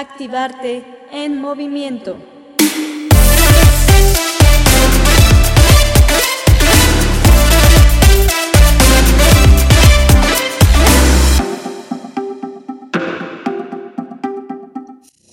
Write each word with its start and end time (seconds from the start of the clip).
Activarte 0.00 0.84
en 1.10 1.40
movimiento. 1.40 2.18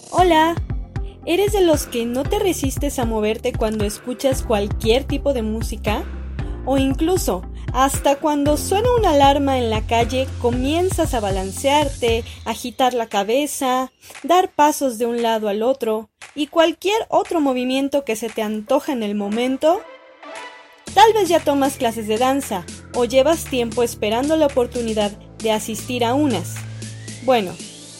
Hola, 0.09 0.55
¿eres 1.27 1.53
de 1.53 1.61
los 1.61 1.85
que 1.85 2.07
no 2.07 2.23
te 2.23 2.39
resistes 2.39 2.97
a 2.97 3.05
moverte 3.05 3.53
cuando 3.53 3.85
escuchas 3.85 4.41
cualquier 4.41 5.03
tipo 5.03 5.33
de 5.33 5.43
música? 5.43 6.03
O 6.65 6.79
incluso, 6.79 7.43
hasta 7.75 8.15
cuando 8.15 8.55
suena 8.55 8.87
una 8.97 9.11
alarma 9.11 9.57
en 9.57 9.69
la 9.69 9.85
calle, 9.85 10.29
comienzas 10.41 11.13
a 11.13 11.19
balancearte, 11.19 12.23
agitar 12.45 12.93
la 12.93 13.07
cabeza, 13.07 13.91
dar 14.23 14.49
pasos 14.49 14.97
de 14.97 15.05
un 15.05 15.21
lado 15.21 15.49
al 15.49 15.61
otro 15.61 16.09
y 16.35 16.47
cualquier 16.47 16.95
otro 17.09 17.41
movimiento 17.41 18.05
que 18.05 18.15
se 18.15 18.29
te 18.29 18.41
antoja 18.41 18.93
en 18.93 19.03
el 19.03 19.13
momento. 19.13 19.81
Tal 20.93 21.11
vez 21.11 21.27
ya 21.27 21.41
tomas 21.41 21.75
clases 21.75 22.07
de 22.07 22.17
danza 22.17 22.65
o 22.93 23.03
llevas 23.03 23.43
tiempo 23.43 23.83
esperando 23.83 24.37
la 24.37 24.45
oportunidad 24.45 25.11
de 25.39 25.51
asistir 25.51 26.05
a 26.05 26.13
unas. 26.13 26.55
Bueno, 27.23 27.51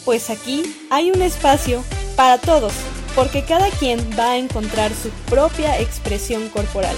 pues 0.06 0.30
aquí 0.30 0.62
hay 0.88 1.10
un 1.10 1.20
espacio 1.20 1.84
para 2.16 2.38
todos, 2.38 2.72
porque 3.14 3.44
cada 3.44 3.68
quien 3.68 4.00
va 4.18 4.30
a 4.30 4.38
encontrar 4.38 4.90
su 4.94 5.10
propia 5.28 5.78
expresión 5.78 6.48
corporal. 6.48 6.96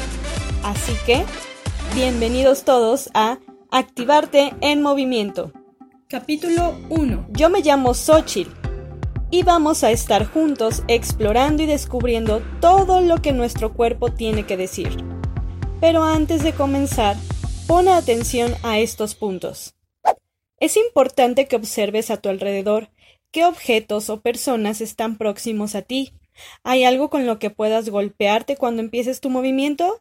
Así 0.63 0.93
que, 1.05 1.25
bienvenidos 1.95 2.65
todos 2.65 3.11
a 3.15 3.39
Activarte 3.71 4.55
en 4.61 4.83
Movimiento. 4.83 5.53
Capítulo 6.09 6.77
1. 6.89 7.29
Yo 7.31 7.51
me 7.51 7.61
llamo 7.61 7.95
Xochitl 7.95 8.51
y 9.31 9.43
vamos 9.43 9.85
a 9.85 9.91
estar 9.91 10.27
juntos 10.27 10.83
explorando 10.89 11.63
y 11.63 11.67
descubriendo 11.67 12.43
todo 12.61 13.01
lo 13.01 13.21
que 13.23 13.33
nuestro 13.33 13.73
cuerpo 13.75 14.13
tiene 14.13 14.47
que 14.47 14.57
decir. 14.57 15.05
Pero 15.81 16.03
antes 16.03 16.43
de 16.43 16.53
comenzar, 16.53 17.17
pone 17.67 17.91
atención 17.93 18.55
a 18.63 18.79
estos 18.79 19.15
puntos. 19.15 19.75
Es 20.59 20.77
importante 20.77 21.47
que 21.47 21.57
observes 21.57 22.11
a 22.11 22.17
tu 22.17 22.29
alrededor 22.29 22.91
qué 23.31 23.45
objetos 23.45 24.11
o 24.11 24.21
personas 24.21 24.81
están 24.81 25.19
próximos 25.19 25.75
a 25.75 25.83
ti. 25.83 26.13
¿Hay 26.63 26.85
algo 26.85 27.11
con 27.11 27.27
lo 27.27 27.39
que 27.39 27.51
puedas 27.51 27.91
golpearte 27.91 28.57
cuando 28.57 28.83
empieces 28.83 29.21
tu 29.21 29.31
movimiento? 29.31 29.99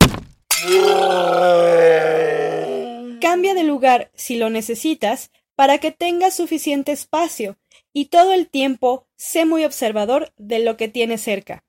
Cambia 3.21 3.53
de 3.53 3.63
lugar 3.63 4.11
si 4.15 4.37
lo 4.37 4.49
necesitas 4.49 5.31
para 5.55 5.79
que 5.79 5.91
tengas 5.91 6.35
suficiente 6.35 6.91
espacio 6.91 7.57
y 7.93 8.05
todo 8.05 8.33
el 8.33 8.47
tiempo 8.47 9.07
sé 9.15 9.45
muy 9.45 9.65
observador 9.65 10.33
de 10.37 10.59
lo 10.59 10.77
que 10.77 10.87
tienes 10.87 11.21
cerca. 11.21 11.63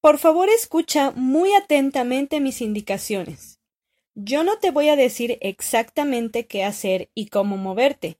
Por 0.00 0.18
favor 0.18 0.48
escucha 0.48 1.10
muy 1.10 1.52
atentamente 1.54 2.40
mis 2.40 2.60
indicaciones. 2.62 3.58
Yo 4.14 4.42
no 4.42 4.58
te 4.58 4.70
voy 4.70 4.88
a 4.88 4.96
decir 4.96 5.38
exactamente 5.40 6.46
qué 6.46 6.64
hacer 6.64 7.10
y 7.14 7.26
cómo 7.26 7.56
moverte, 7.56 8.16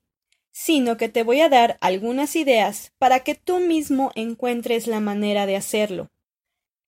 sino 0.51 0.97
que 0.97 1.09
te 1.09 1.23
voy 1.23 1.41
a 1.41 1.49
dar 1.49 1.79
algunas 1.81 2.37
ideas 2.37 2.93
para 2.99 3.21
que 3.21 3.35
tú 3.35 3.59
mismo 3.59 4.11
encuentres 4.15 4.87
la 4.87 5.01
manera 5.01 5.47
de 5.47 5.57
hacerlo. 5.57 6.11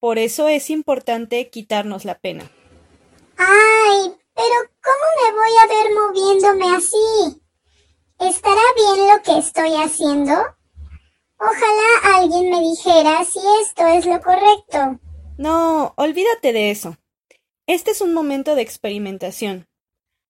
Por 0.01 0.19
eso 0.19 0.49
es 0.49 0.71
importante 0.71 1.49
quitarnos 1.51 2.05
la 2.05 2.19
pena. 2.19 2.51
Ay, 3.43 4.15
pero 4.35 4.57
¿cómo 4.85 5.07
me 5.17 5.33
voy 5.33 5.51
a 5.63 5.67
ver 5.67 5.95
moviéndome 5.95 6.77
así? 6.77 7.41
¿Estará 8.19 8.61
bien 8.77 9.09
lo 9.09 9.23
que 9.23 9.39
estoy 9.39 9.77
haciendo? 9.83 10.35
Ojalá 11.39 12.19
alguien 12.19 12.51
me 12.51 12.61
dijera 12.61 13.25
si 13.25 13.39
esto 13.63 13.87
es 13.87 14.05
lo 14.05 14.21
correcto. 14.21 15.01
No, 15.39 15.95
olvídate 15.97 16.53
de 16.53 16.71
eso. 16.71 16.99
Este 17.67 17.93
es 17.93 18.03
un 18.03 18.13
momento 18.13 18.55
de 18.57 18.61
experimentación. 18.61 19.67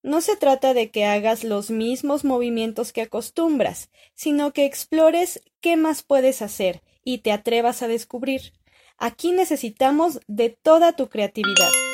No 0.05 0.21
se 0.21 0.37
trata 0.37 0.73
de 0.73 0.93
que 0.93 1.05
hagas 1.05 1.43
los 1.43 1.71
mismos 1.71 2.25
movimientos 2.25 2.93
que 2.93 3.03
acostumbras, 3.03 3.91
sino 4.15 4.53
que 4.53 4.67
explores 4.67 5.43
qué 5.61 5.77
más 5.77 6.05
puedes 6.05 6.43
hacer 6.43 6.81
y 7.03 7.19
te 7.19 7.33
atrevas 7.33 7.83
a 7.83 7.89
descubrir. 7.89 8.53
Aquí 8.99 9.33
necesitamos 9.33 10.21
de 10.29 10.51
toda 10.51 10.93
tu 10.93 11.09
creatividad. 11.09 11.90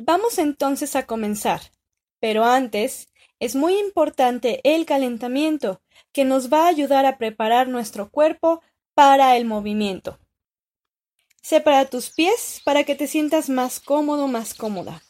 Vamos 0.00 0.38
entonces 0.38 0.96
a 0.96 1.06
comenzar. 1.06 1.60
Pero 2.20 2.44
antes, 2.44 3.08
es 3.40 3.54
muy 3.54 3.78
importante 3.78 4.60
el 4.64 4.86
calentamiento, 4.86 5.80
que 6.12 6.24
nos 6.24 6.52
va 6.52 6.64
a 6.64 6.68
ayudar 6.68 7.06
a 7.06 7.18
preparar 7.18 7.68
nuestro 7.68 8.10
cuerpo 8.10 8.62
para 8.94 9.36
el 9.36 9.44
movimiento. 9.44 10.18
Separa 11.42 11.86
tus 11.86 12.10
pies 12.10 12.60
para 12.64 12.84
que 12.84 12.94
te 12.94 13.06
sientas 13.06 13.48
más 13.48 13.80
cómodo, 13.80 14.28
más 14.28 14.54
cómoda. 14.54 15.02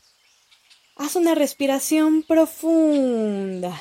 Haz 0.97 1.17
una 1.17 1.35
respiración 1.35 2.23
profunda. 2.23 3.81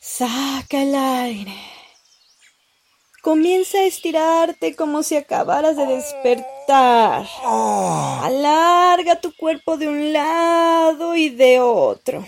Saca 0.00 0.82
el 0.82 0.94
aire. 0.94 1.56
Comienza 3.22 3.78
a 3.78 3.84
estirarte 3.84 4.76
como 4.76 5.02
si 5.02 5.16
acabaras 5.16 5.76
de 5.76 5.86
despertar. 5.86 6.57
Alarga 8.22 9.20
tu 9.20 9.34
cuerpo 9.34 9.76
de 9.78 9.88
un 9.88 10.12
lado 10.12 11.16
y 11.16 11.30
de 11.30 11.60
otro. 11.60 12.26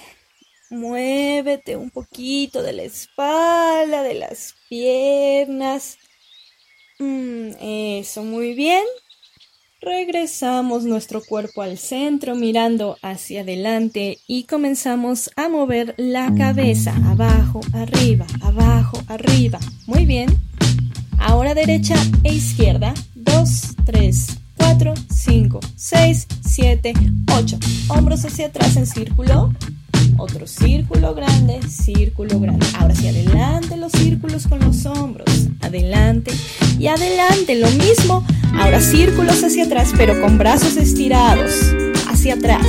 Muévete 0.70 1.76
un 1.76 1.90
poquito 1.90 2.62
de 2.62 2.72
la 2.72 2.84
espalda, 2.84 4.02
de 4.02 4.14
las 4.14 4.54
piernas. 4.68 5.98
Mm, 6.98 7.50
eso, 7.60 8.22
muy 8.22 8.54
bien. 8.54 8.84
Regresamos 9.82 10.84
nuestro 10.84 11.22
cuerpo 11.22 11.62
al 11.62 11.78
centro 11.78 12.34
mirando 12.34 12.98
hacia 13.02 13.40
adelante 13.40 14.18
y 14.26 14.44
comenzamos 14.44 15.30
a 15.36 15.48
mover 15.48 15.94
la 15.96 16.34
cabeza 16.34 16.94
abajo, 17.06 17.60
arriba, 17.72 18.26
abajo, 18.42 19.02
arriba. 19.08 19.58
Muy 19.86 20.04
bien. 20.04 20.28
Ahora 21.18 21.54
derecha 21.54 21.96
e 22.24 22.32
izquierda. 22.32 22.94
2, 23.14 23.69
3, 23.84 24.26
4, 24.56 24.94
5, 25.08 25.60
6, 25.76 26.26
7, 26.42 26.92
8. 27.32 27.58
Hombros 27.88 28.24
hacia 28.24 28.46
atrás 28.46 28.76
en 28.76 28.86
círculo. 28.86 29.52
Otro 30.16 30.46
círculo 30.46 31.14
grande, 31.14 31.60
círculo 31.68 32.40
grande. 32.40 32.66
Ahora 32.78 32.92
hacia 32.92 33.10
adelante 33.10 33.76
los 33.76 33.92
círculos 33.92 34.46
con 34.46 34.60
los 34.60 34.84
hombros. 34.86 35.48
Adelante 35.60 36.32
y 36.78 36.88
adelante. 36.88 37.56
Lo 37.56 37.70
mismo. 37.70 38.24
Ahora 38.58 38.80
círculos 38.80 39.42
hacia 39.42 39.64
atrás, 39.64 39.92
pero 39.96 40.20
con 40.20 40.38
brazos 40.38 40.76
estirados. 40.76 41.52
Hacia 42.08 42.34
atrás. 42.34 42.66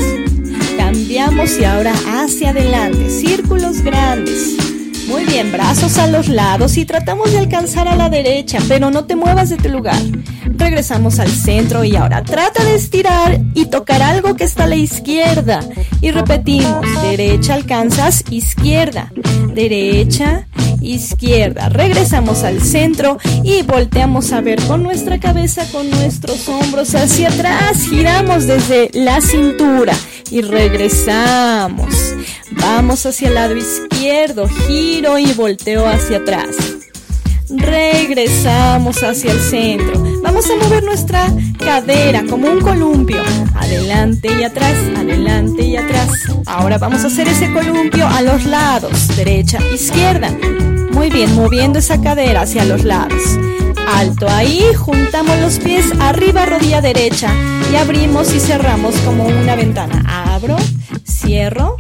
Cambiamos 0.77 1.59
y 1.59 1.65
ahora 1.65 1.93
hacia 2.07 2.51
adelante. 2.51 3.09
Círculos 3.09 3.81
grandes. 3.81 4.70
Muy 5.11 5.25
bien, 5.25 5.51
brazos 5.51 5.97
a 5.97 6.07
los 6.07 6.29
lados 6.29 6.77
y 6.77 6.85
tratamos 6.85 7.33
de 7.33 7.39
alcanzar 7.39 7.85
a 7.89 7.97
la 7.97 8.09
derecha, 8.09 8.59
pero 8.69 8.89
no 8.91 9.03
te 9.03 9.17
muevas 9.17 9.49
de 9.49 9.57
tu 9.57 9.67
lugar. 9.67 10.01
Regresamos 10.45 11.19
al 11.19 11.27
centro 11.27 11.83
y 11.83 11.97
ahora 11.97 12.23
trata 12.23 12.63
de 12.63 12.75
estirar 12.75 13.41
y 13.53 13.65
tocar 13.65 14.01
algo 14.01 14.37
que 14.37 14.45
está 14.45 14.63
a 14.63 14.67
la 14.67 14.77
izquierda. 14.77 15.59
Y 15.99 16.11
repetimos, 16.11 16.85
derecha 17.01 17.55
alcanzas, 17.55 18.23
izquierda, 18.29 19.11
derecha, 19.53 20.47
izquierda. 20.79 21.67
Regresamos 21.67 22.45
al 22.45 22.61
centro 22.61 23.17
y 23.43 23.63
volteamos 23.63 24.31
a 24.31 24.39
ver 24.39 24.61
con 24.63 24.81
nuestra 24.81 25.19
cabeza, 25.19 25.65
con 25.73 25.89
nuestros 25.89 26.47
hombros 26.47 26.95
hacia 26.95 27.27
atrás. 27.27 27.85
Giramos 27.89 28.47
desde 28.47 28.89
la 28.93 29.19
cintura 29.19 29.93
y 30.31 30.41
regresamos. 30.41 31.93
Vamos 32.51 33.05
hacia 33.05 33.27
el 33.27 33.35
lado 33.35 33.55
izquierdo, 33.55 34.47
giro 34.47 35.19
y 35.19 35.31
volteo 35.33 35.85
hacia 35.85 36.17
atrás. 36.17 36.55
Regresamos 37.49 39.03
hacia 39.03 39.31
el 39.33 39.39
centro. 39.39 40.01
Vamos 40.23 40.45
a 40.49 40.63
mover 40.63 40.83
nuestra 40.83 41.27
cadera 41.59 42.23
como 42.29 42.49
un 42.49 42.61
columpio. 42.61 43.21
Adelante 43.55 44.29
y 44.39 44.43
atrás, 44.43 44.75
adelante 44.95 45.63
y 45.63 45.75
atrás. 45.75 46.09
Ahora 46.45 46.77
vamos 46.77 47.03
a 47.03 47.07
hacer 47.07 47.27
ese 47.27 47.51
columpio 47.51 48.07
a 48.07 48.21
los 48.21 48.45
lados, 48.45 49.15
derecha, 49.17 49.59
izquierda. 49.73 50.31
Muy 50.93 51.09
bien, 51.09 51.35
moviendo 51.35 51.79
esa 51.79 51.99
cadera 52.01 52.41
hacia 52.41 52.63
los 52.63 52.85
lados. 52.85 53.21
Alto 53.93 54.27
ahí, 54.29 54.63
juntamos 54.75 55.37
los 55.39 55.59
pies 55.59 55.85
arriba, 55.99 56.45
rodilla 56.45 56.81
derecha 56.81 57.33
y 57.71 57.75
abrimos 57.75 58.33
y 58.33 58.39
cerramos 58.39 58.95
como 59.01 59.25
una 59.25 59.55
ventana. 59.55 60.03
Abro, 60.33 60.55
cierro, 61.03 61.75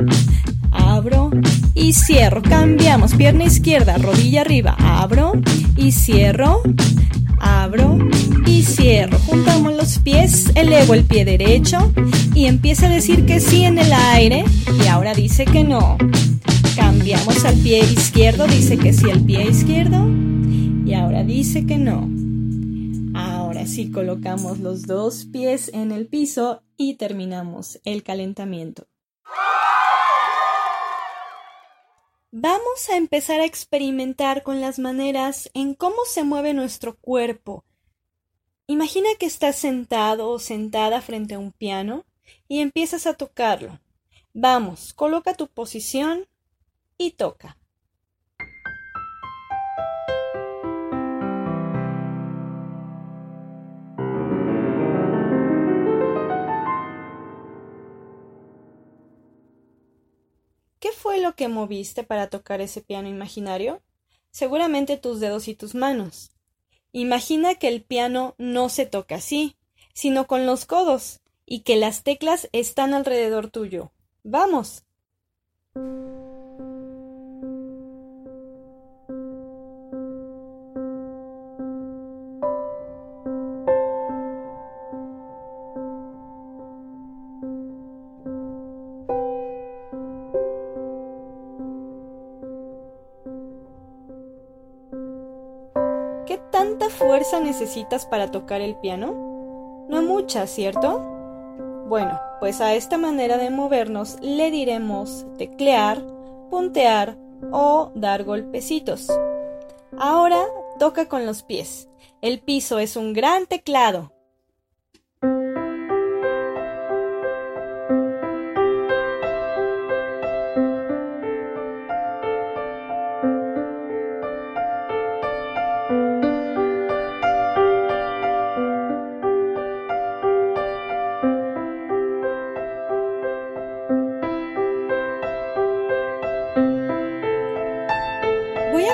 abro 0.71 1.31
y 1.73 1.93
cierro. 1.93 2.41
Cambiamos 2.41 3.15
pierna 3.15 3.45
izquierda, 3.45 3.97
rodilla 3.97 4.41
arriba, 4.41 4.75
abro 4.79 5.33
y 5.77 5.93
cierro, 5.93 6.61
abro 7.39 7.97
y 8.45 8.63
cierro. 8.63 9.17
Juntamos 9.19 9.73
los 9.73 9.99
pies, 9.99 10.51
elevo 10.55 10.93
el 10.93 11.05
pie 11.05 11.25
derecho 11.25 11.91
y 12.35 12.45
empieza 12.45 12.87
a 12.87 12.89
decir 12.89 13.25
que 13.25 13.39
sí 13.39 13.63
en 13.63 13.79
el 13.79 13.91
aire 13.93 14.43
y 14.83 14.87
ahora 14.87 15.13
dice 15.13 15.45
que 15.45 15.63
no. 15.63 15.97
Cambiamos 16.75 17.45
al 17.45 17.55
pie 17.55 17.79
izquierdo, 17.79 18.47
dice 18.47 18.77
que 18.77 18.93
sí 18.93 19.09
al 19.09 19.21
pie 19.21 19.47
izquierdo 19.49 20.30
y 20.91 20.93
ahora 20.93 21.23
dice 21.23 21.65
que 21.65 21.77
no. 21.77 22.09
Ahora 23.17 23.65
sí 23.65 23.91
colocamos 23.91 24.59
los 24.59 24.81
dos 24.81 25.23
pies 25.31 25.71
en 25.73 25.93
el 25.93 26.05
piso 26.07 26.63
y 26.75 26.95
terminamos 26.95 27.79
el 27.85 28.03
calentamiento. 28.03 28.89
Vamos 32.29 32.89
a 32.91 32.97
empezar 32.97 33.39
a 33.39 33.45
experimentar 33.45 34.43
con 34.43 34.59
las 34.59 34.79
maneras 34.79 35.49
en 35.53 35.75
cómo 35.75 36.03
se 36.05 36.25
mueve 36.25 36.53
nuestro 36.53 36.97
cuerpo. 36.97 37.63
Imagina 38.67 39.07
que 39.17 39.27
estás 39.27 39.55
sentado 39.55 40.27
o 40.27 40.39
sentada 40.39 40.99
frente 40.99 41.35
a 41.35 41.39
un 41.39 41.53
piano 41.53 42.03
y 42.49 42.59
empiezas 42.59 43.07
a 43.07 43.13
tocarlo. 43.13 43.79
Vamos, 44.33 44.91
coloca 44.91 45.35
tu 45.35 45.47
posición 45.47 46.27
y 46.97 47.11
toca. 47.11 47.60
¿Qué 60.81 60.91
fue 60.91 61.21
lo 61.21 61.35
que 61.35 61.47
moviste 61.47 62.03
para 62.03 62.31
tocar 62.31 62.59
ese 62.59 62.81
piano 62.81 63.07
imaginario? 63.07 63.83
Seguramente 64.31 64.97
tus 64.97 65.19
dedos 65.19 65.47
y 65.47 65.53
tus 65.53 65.75
manos. 65.75 66.31
Imagina 66.91 67.53
que 67.53 67.67
el 67.67 67.83
piano 67.83 68.33
no 68.39 68.67
se 68.67 68.87
toca 68.87 69.15
así, 69.15 69.57
sino 69.93 70.25
con 70.25 70.47
los 70.47 70.65
codos, 70.65 71.21
y 71.45 71.59
que 71.59 71.75
las 71.75 72.01
teclas 72.01 72.49
están 72.51 72.95
alrededor 72.95 73.51
tuyo. 73.51 73.91
Vamos. 74.23 74.83
Tanta 96.61 96.89
fuerza 96.89 97.39
necesitas 97.39 98.05
para 98.05 98.29
tocar 98.29 98.61
el 98.61 98.75
piano? 98.75 99.87
No 99.89 100.03
mucha, 100.03 100.45
¿cierto? 100.45 100.99
Bueno, 101.87 102.21
pues 102.39 102.61
a 102.61 102.75
esta 102.75 102.99
manera 102.99 103.39
de 103.39 103.49
movernos 103.49 104.19
le 104.21 104.51
diremos 104.51 105.25
teclear, 105.39 106.05
puntear 106.51 107.17
o 107.51 107.91
dar 107.95 108.25
golpecitos. 108.25 109.07
Ahora 109.97 110.45
toca 110.77 111.07
con 111.07 111.25
los 111.25 111.41
pies. 111.41 111.89
El 112.21 112.39
piso 112.41 112.77
es 112.77 112.95
un 112.95 113.13
gran 113.13 113.47
teclado. 113.47 114.13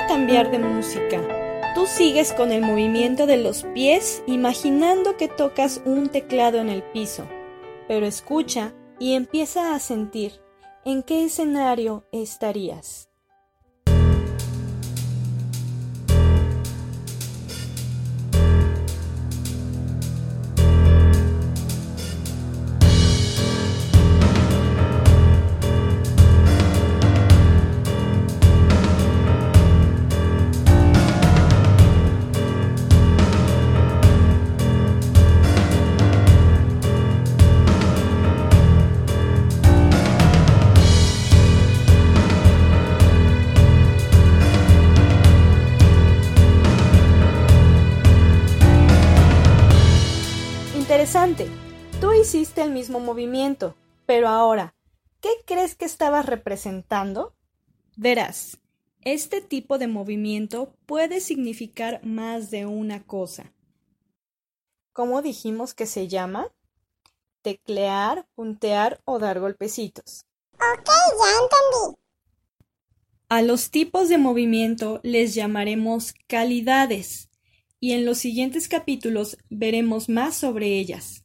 Cambiar 0.08 0.50
de 0.50 0.58
música. 0.58 1.22
Tú 1.74 1.86
sigues 1.86 2.32
con 2.32 2.50
el 2.50 2.62
movimiento 2.62 3.26
de 3.26 3.36
los 3.36 3.64
pies 3.74 4.22
imaginando 4.26 5.18
que 5.18 5.28
tocas 5.28 5.82
un 5.84 6.08
teclado 6.08 6.58
en 6.58 6.70
el 6.70 6.82
piso, 6.82 7.28
pero 7.86 8.06
escucha 8.06 8.74
y 8.98 9.12
empieza 9.12 9.74
a 9.74 9.78
sentir 9.78 10.40
en 10.86 11.02
qué 11.02 11.24
escenario 11.24 12.08
estarías. 12.10 13.07
Hiciste 52.28 52.60
el 52.60 52.72
mismo 52.72 53.00
movimiento, 53.00 53.74
pero 54.04 54.28
ahora, 54.28 54.74
¿qué 55.22 55.30
crees 55.46 55.74
que 55.74 55.86
estabas 55.86 56.26
representando? 56.26 57.34
Verás, 57.96 58.58
este 59.00 59.40
tipo 59.40 59.78
de 59.78 59.86
movimiento 59.86 60.74
puede 60.84 61.20
significar 61.20 62.04
más 62.04 62.50
de 62.50 62.66
una 62.66 63.02
cosa. 63.02 63.54
¿Cómo 64.92 65.22
dijimos 65.22 65.72
que 65.72 65.86
se 65.86 66.06
llama? 66.06 66.52
Teclear, 67.40 68.28
puntear 68.34 69.00
o 69.06 69.18
dar 69.18 69.40
golpecitos. 69.40 70.26
Ok, 70.52 70.86
ya 70.86 71.32
entendí. 71.40 71.98
A 73.30 73.40
los 73.40 73.70
tipos 73.70 74.10
de 74.10 74.18
movimiento 74.18 75.00
les 75.02 75.34
llamaremos 75.34 76.12
calidades 76.26 77.30
y 77.80 77.92
en 77.92 78.04
los 78.04 78.18
siguientes 78.18 78.68
capítulos 78.68 79.38
veremos 79.48 80.10
más 80.10 80.34
sobre 80.34 80.78
ellas. 80.78 81.24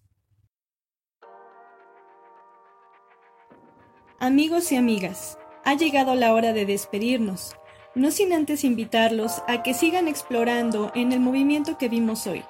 Amigos 4.24 4.72
y 4.72 4.78
amigas, 4.78 5.38
ha 5.66 5.74
llegado 5.74 6.16
la 6.16 6.34
hora 6.34 6.54
de 6.54 6.66
despedirnos, 6.66 7.58
no 7.94 8.10
sin 8.10 8.32
antes 8.32 8.64
invitarlos 8.64 9.44
a 9.50 9.64
que 9.64 9.74
sigan 9.74 10.08
explorando 10.08 10.94
en 10.96 11.12
el 11.12 11.20
movimiento 11.20 11.78
que 11.78 11.90
vimos 11.90 12.26
hoy. 12.26 12.42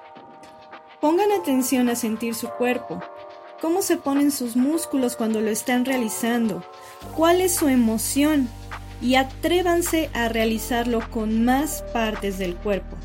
Pongan 1.00 1.32
atención 1.32 1.88
a 1.88 1.96
sentir 1.96 2.36
su 2.36 2.48
cuerpo, 2.48 3.02
cómo 3.60 3.82
se 3.82 3.96
ponen 3.96 4.30
sus 4.30 4.54
músculos 4.54 5.16
cuando 5.16 5.40
lo 5.40 5.50
están 5.50 5.84
realizando, 5.84 6.62
cuál 7.16 7.40
es 7.40 7.56
su 7.56 7.66
emoción 7.66 8.48
y 9.02 9.16
atrévanse 9.16 10.10
a 10.14 10.28
realizarlo 10.28 11.00
con 11.10 11.44
más 11.44 11.82
partes 11.92 12.38
del 12.38 12.54
cuerpo. 12.54 12.96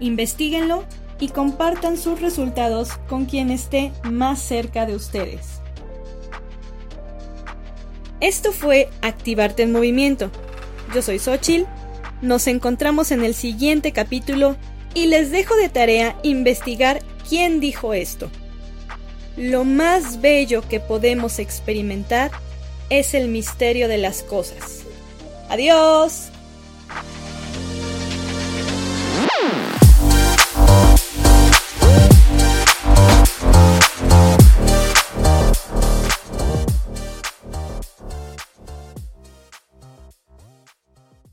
Investíguenlo 0.00 0.84
y 1.20 1.28
compartan 1.28 1.98
sus 1.98 2.22
resultados 2.22 2.96
con 3.06 3.26
quien 3.26 3.50
esté 3.50 3.92
más 4.02 4.40
cerca 4.40 4.86
de 4.86 4.96
ustedes. 4.96 5.61
Esto 8.22 8.52
fue 8.52 8.88
Activarte 9.02 9.64
en 9.64 9.72
Movimiento. 9.72 10.30
Yo 10.94 11.02
soy 11.02 11.18
Xochil, 11.18 11.66
nos 12.20 12.46
encontramos 12.46 13.10
en 13.10 13.24
el 13.24 13.34
siguiente 13.34 13.90
capítulo 13.90 14.56
y 14.94 15.06
les 15.06 15.32
dejo 15.32 15.56
de 15.56 15.68
tarea 15.68 16.16
investigar 16.22 17.02
quién 17.28 17.58
dijo 17.58 17.94
esto. 17.94 18.30
Lo 19.36 19.64
más 19.64 20.20
bello 20.20 20.62
que 20.68 20.78
podemos 20.78 21.40
experimentar 21.40 22.30
es 22.90 23.14
el 23.14 23.26
misterio 23.26 23.88
de 23.88 23.98
las 23.98 24.22
cosas. 24.22 24.84
Adiós. 25.48 26.28